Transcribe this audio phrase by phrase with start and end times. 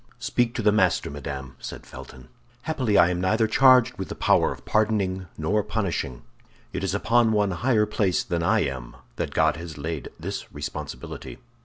[0.17, 2.29] "Speak to the master, madame," said Felton;
[2.63, 6.23] "happily I am neither charged with the power of pardoning nor punishing.
[6.73, 11.37] It is upon one higher placed than I am that God has laid this responsibility."